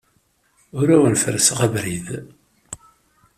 [0.79, 2.07] Ur awen-ferrseɣ abrid.